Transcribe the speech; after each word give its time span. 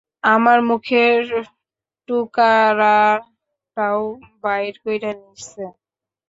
আমার 0.33 0.59
মুখের 0.69 1.21
টুকারাটাও, 2.09 4.01
বাইর 4.43 4.75
কইরা 4.83 5.11
নিসে। 5.21 5.65